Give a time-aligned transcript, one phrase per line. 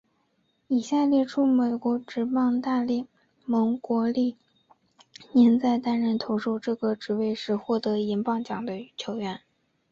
[0.67, 3.07] 以下列出美国职棒大联
[3.45, 4.37] 盟国联历
[5.33, 9.41] 年在担任投手这个位置时获得银棒奖的球员。